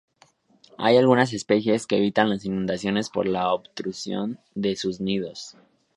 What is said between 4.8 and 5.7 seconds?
nidos.